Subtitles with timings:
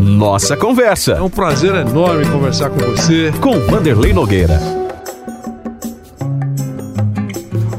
[0.00, 1.12] Nossa Conversa.
[1.12, 3.32] É um prazer enorme conversar com você.
[3.40, 4.58] Com Vanderlei Nogueira.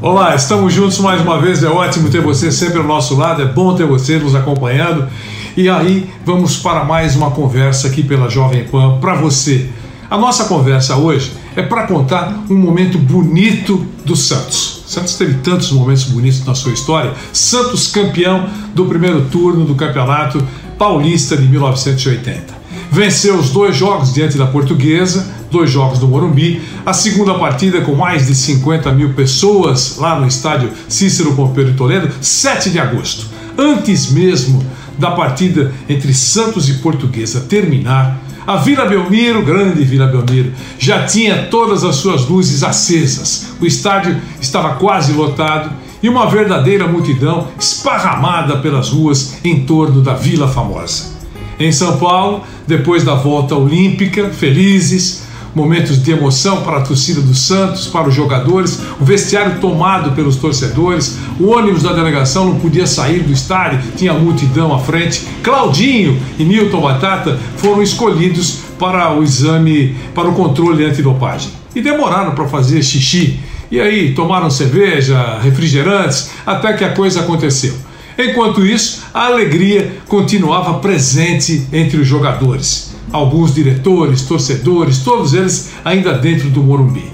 [0.00, 1.62] Olá, estamos juntos mais uma vez.
[1.64, 3.42] É ótimo ter você sempre ao nosso lado.
[3.42, 5.08] É bom ter você nos acompanhando.
[5.56, 9.68] E aí, vamos para mais uma conversa aqui pela Jovem Pan para você.
[10.08, 14.82] A nossa conversa hoje é para contar um momento bonito do Santos.
[14.86, 17.12] Santos teve tantos momentos bonitos na sua história.
[17.32, 20.42] Santos campeão do primeiro turno do Campeonato
[20.82, 22.42] Paulista de 1980.
[22.90, 26.60] Venceu os dois jogos diante da Portuguesa, dois jogos do Morumbi.
[26.84, 31.74] A segunda partida com mais de 50 mil pessoas lá no estádio Cícero Pompeu de
[31.74, 33.26] Toledo, 7 de agosto.
[33.56, 34.60] Antes mesmo
[34.98, 41.46] da partida entre Santos e Portuguesa terminar, a Vila Belmiro, grande Vila Belmiro, já tinha
[41.46, 43.50] todas as suas luzes acesas.
[43.60, 45.70] O estádio estava quase lotado
[46.02, 51.12] e uma verdadeira multidão esparramada pelas ruas em torno da Vila Famosa.
[51.58, 55.22] Em São Paulo, depois da volta olímpica, felizes,
[55.54, 60.36] momentos de emoção para a torcida do Santos, para os jogadores, o vestiário tomado pelos
[60.36, 65.26] torcedores, o ônibus da delegação não podia sair do estádio, tinha multidão à frente.
[65.42, 71.50] Claudinho e Newton Batata foram escolhidos para o exame, para o controle antidopagem.
[71.74, 73.38] E demoraram para fazer xixi.
[73.72, 77.74] E aí tomaram cerveja, refrigerantes, até que a coisa aconteceu.
[78.16, 86.14] Enquanto isso, a alegria continuava presente entre os jogadores alguns diretores, torcedores, todos eles ainda
[86.14, 87.12] dentro do Morumbi.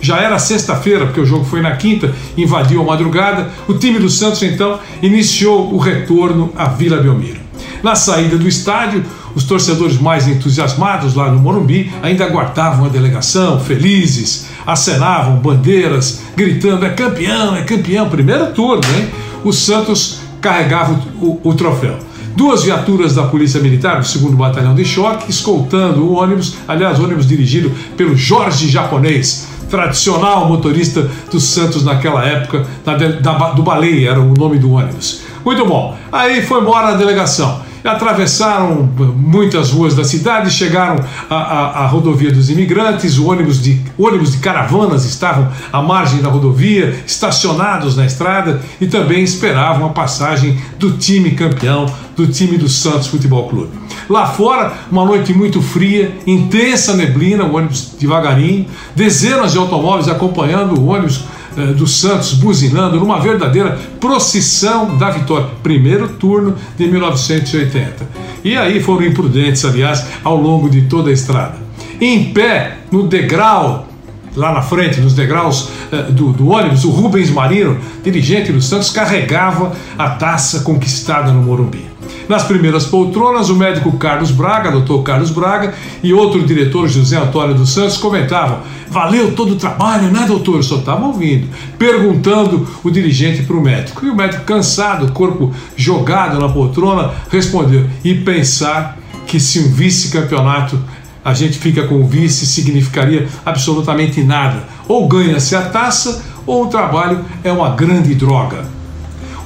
[0.00, 3.50] Já era sexta-feira, porque o jogo foi na quinta, invadiu a madrugada.
[3.68, 7.40] O time do Santos então iniciou o retorno à Vila Belmiro.
[7.82, 13.60] Na saída do estádio, os torcedores mais entusiasmados lá no Morumbi ainda aguardavam a delegação,
[13.60, 19.08] felizes, acenavam bandeiras, gritando: é campeão, é campeão, primeiro turno, hein?
[19.44, 21.98] O Santos carregava o, o, o troféu
[22.36, 27.26] duas viaturas da Polícia Militar, do 2 Batalhão de Choque, escoltando o ônibus, aliás, ônibus
[27.26, 34.20] dirigido pelo Jorge Japonês, tradicional motorista dos Santos naquela época, da, da, do Baleia era
[34.20, 35.22] o nome do ônibus.
[35.44, 35.96] Muito bom.
[36.10, 40.96] Aí foi embora a delegação atravessaram muitas ruas da cidade, chegaram
[41.28, 47.96] à, rodovia dos imigrantes, ônibus de, ônibus de caravanas estavam à margem da rodovia, estacionados
[47.96, 51.86] na estrada e também esperavam a passagem do time campeão,
[52.16, 53.72] do time do Santos Futebol Clube.
[54.08, 60.80] Lá fora, uma noite muito fria, intensa neblina, o ônibus devagarinho, dezenas de automóveis acompanhando
[60.80, 61.24] o ônibus
[61.56, 65.48] eh, do Santos buzinando numa verdadeira procissão da vitória.
[65.62, 68.08] Primeiro turno de 1980.
[68.44, 71.56] E aí foram imprudentes, aliás, ao longo de toda a estrada.
[72.00, 73.88] Em pé, no degrau,
[74.36, 78.90] lá na frente, nos degraus uh, do, do, ônibus, o Rubens Marino, dirigente do Santos,
[78.90, 81.93] carregava a taça conquistada no Morumbi.
[82.28, 87.54] Nas primeiras poltronas, o médico Carlos Braga, doutor Carlos Braga, e outro diretor, José Antônio
[87.54, 90.62] dos Santos, comentavam: Valeu todo o trabalho, né, doutor?
[90.64, 91.48] Só estava ouvindo.
[91.78, 94.06] Perguntando o dirigente para o médico.
[94.06, 100.78] E o médico, cansado, corpo jogado na poltrona, respondeu: E pensar que se um vice-campeonato
[101.24, 104.64] a gente fica com o vice significaria absolutamente nada.
[104.86, 108.73] Ou ganha-se a taça, ou o trabalho é uma grande droga.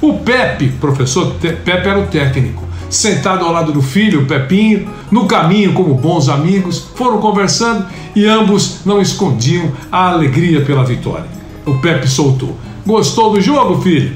[0.01, 5.73] O Pepe, professor Pepe era o técnico, sentado ao lado do filho, Pepinho, no caminho
[5.73, 11.27] como bons amigos, foram conversando e ambos não escondiam a alegria pela vitória.
[11.65, 12.55] O Pepe soltou:
[12.85, 14.13] Gostou do jogo, filho?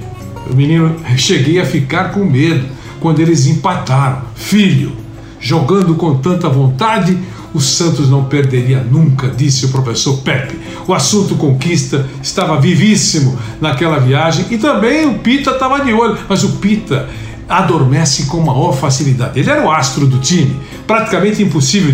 [0.50, 2.66] O menino cheguei a ficar com medo
[3.00, 4.22] quando eles empataram.
[4.36, 4.94] Filho,
[5.40, 7.18] jogando com tanta vontade,
[7.54, 10.58] o Santos não perderia nunca, disse o professor Pepe.
[10.88, 16.44] O assunto conquista estava vivíssimo naquela viagem e também o Pita estava de olho, mas
[16.44, 17.08] o Pita
[17.48, 19.40] adormece com maior facilidade.
[19.40, 20.60] Ele era o astro do time.
[20.88, 21.92] Praticamente impossível,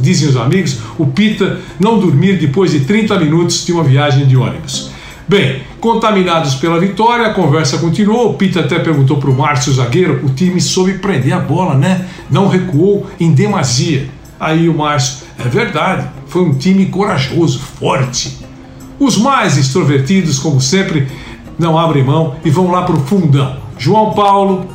[0.00, 4.36] dizem os amigos, o Pita não dormir depois de 30 minutos de uma viagem de
[4.36, 4.90] ônibus.
[5.26, 8.30] Bem, contaminados pela vitória, a conversa continuou.
[8.30, 12.06] O Pita até perguntou para o Márcio zagueiro: o time soube prender a bola, né?
[12.30, 14.08] Não recuou em demasia.
[14.40, 18.38] Aí o Márcio, é verdade, foi um time corajoso, forte.
[18.98, 21.08] Os mais extrovertidos, como sempre,
[21.58, 23.56] não abrem mão e vão lá para o fundão.
[23.76, 24.66] João Paulo,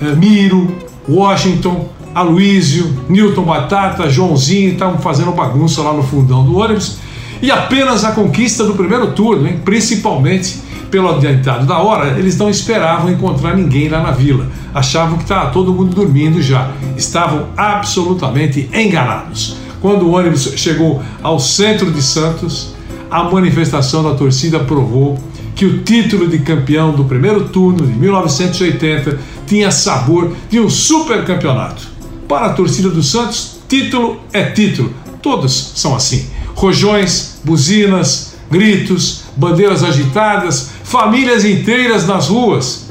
[0.00, 0.76] eh, Miro,
[1.08, 6.98] Washington, Aloísio, Newton Batata, Joãozinho estavam fazendo bagunça lá no fundão do ônibus.
[7.42, 9.60] E apenas a conquista do primeiro turno, hein?
[9.64, 10.58] principalmente
[10.90, 14.46] pelo adiantado da hora, eles não esperavam encontrar ninguém lá na vila.
[14.74, 16.70] Achavam que estava todo mundo dormindo já.
[16.96, 19.56] Estavam absolutamente enganados.
[19.80, 22.74] Quando o ônibus chegou ao centro de Santos,
[23.10, 25.18] a manifestação da torcida provou
[25.54, 31.24] que o título de campeão do primeiro turno de 1980 tinha sabor de um super
[31.24, 31.82] campeonato.
[32.28, 34.92] Para a torcida do Santos, título é título.
[35.22, 36.26] Todos são assim.
[36.54, 42.86] Rojões, buzinas, gritos, bandeiras agitadas, famílias inteiras nas ruas.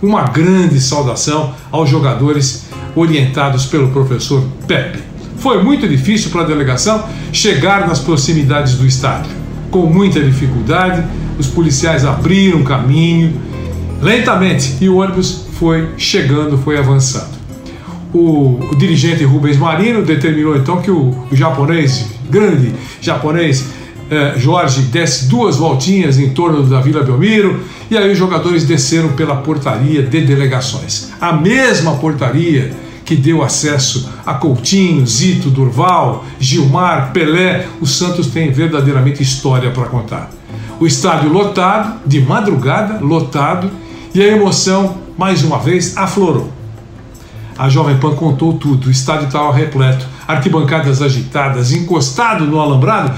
[0.00, 5.00] Uma grande saudação aos jogadores orientados pelo professor Pepe.
[5.38, 9.30] Foi muito difícil para a delegação chegar nas proximidades do estádio.
[9.70, 11.04] Com muita dificuldade,
[11.38, 13.40] os policiais abriram caminho
[14.00, 17.38] lentamente e o ônibus foi chegando, foi avançando.
[18.12, 23.66] O, o dirigente Rubens Marino determinou então que o, o japonês, grande japonês,
[24.10, 29.12] eh, Jorge, desse duas voltinhas em torno da Vila Belmiro e aí os jogadores desceram
[29.12, 31.10] pela portaria de delegações.
[31.20, 32.72] A mesma portaria
[33.04, 39.86] que deu acesso a Coutinho, Zito, Durval, Gilmar, Pelé, o Santos tem verdadeiramente história para
[39.86, 40.30] contar.
[40.78, 43.70] O estádio lotado, de madrugada, lotado,
[44.14, 46.52] e a emoção, mais uma vez, aflorou.
[47.56, 53.12] A Jovem Pan contou tudo, o estádio estava repleto, arquibancadas agitadas, encostado no alambrado,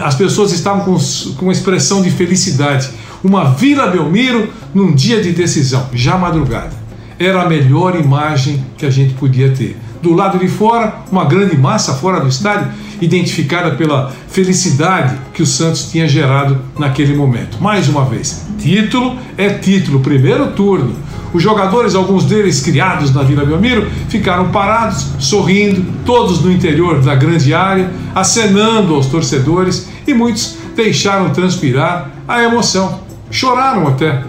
[0.00, 0.96] as pessoas estavam com,
[1.34, 2.88] com uma expressão de felicidade.
[3.22, 6.84] Uma Vila Belmiro num dia de decisão, já madrugada
[7.18, 9.76] era a melhor imagem que a gente podia ter.
[10.02, 12.70] Do lado de fora, uma grande massa fora do estádio,
[13.00, 17.58] identificada pela felicidade que o Santos tinha gerado naquele momento.
[17.60, 20.94] Mais uma vez, título é título, primeiro turno.
[21.34, 27.16] Os jogadores, alguns deles criados na Vila Belmiro, ficaram parados, sorrindo, todos no interior da
[27.16, 33.00] grande área, acenando aos torcedores e muitos deixaram transpirar a emoção.
[33.32, 34.22] Choraram até.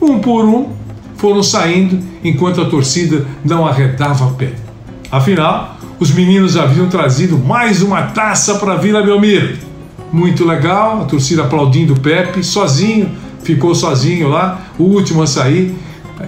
[0.00, 0.68] Um por um,
[1.16, 4.52] foram saindo enquanto a torcida não arredava pé.
[5.10, 9.56] Afinal, os meninos haviam trazido mais uma taça para Vila Belmiro.
[10.12, 13.10] Muito legal, a torcida aplaudindo o Pepe, sozinho,
[13.42, 15.74] ficou sozinho lá, o último a sair,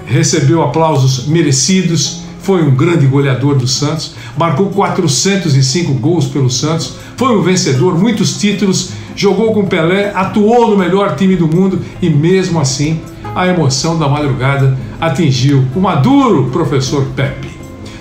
[0.07, 7.37] recebeu aplausos merecidos, foi um grande goleador do Santos, marcou 405 gols pelo Santos, foi
[7.37, 12.61] um vencedor, muitos títulos, jogou com Pelé, atuou no melhor time do mundo e mesmo
[12.61, 13.01] assim
[13.35, 17.51] a emoção da madrugada atingiu o maduro professor Pepe.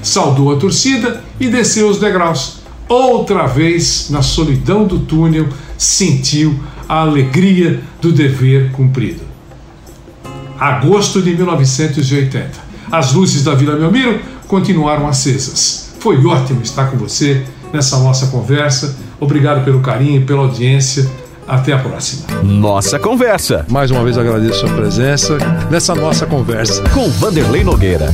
[0.02, 2.60] Saudou a torcida e desceu os degraus.
[2.88, 5.48] Outra vez, na solidão do túnel,
[5.78, 6.58] sentiu
[6.88, 9.27] a alegria do dever cumprido.
[10.60, 12.50] Agosto de 1980.
[12.92, 15.94] As luzes da Vila Belmiro continuaram acesas.
[16.00, 17.44] Foi ótimo estar com você
[17.74, 18.96] nessa nossa conversa.
[19.20, 21.08] Obrigado pelo carinho, pela audiência.
[21.48, 22.42] Até a próxima.
[22.44, 23.66] Nossa Conversa.
[23.70, 25.38] Mais uma vez agradeço a sua presença
[25.72, 26.84] nessa nossa conversa.
[26.90, 28.14] Com Vanderlei Nogueira.